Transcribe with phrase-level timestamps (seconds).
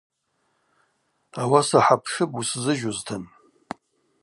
[1.41, 3.23] Ауаса хӏапшыпӏ усзыжьузтын.